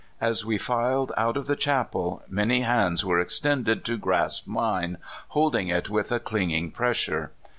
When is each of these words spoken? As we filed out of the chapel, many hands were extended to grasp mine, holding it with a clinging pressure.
As 0.19 0.43
we 0.43 0.57
filed 0.57 1.11
out 1.15 1.37
of 1.37 1.45
the 1.45 1.55
chapel, 1.55 2.23
many 2.27 2.61
hands 2.61 3.05
were 3.05 3.19
extended 3.19 3.85
to 3.85 3.99
grasp 3.99 4.47
mine, 4.47 4.97
holding 5.27 5.67
it 5.67 5.91
with 5.91 6.11
a 6.11 6.19
clinging 6.19 6.71
pressure. 6.71 7.33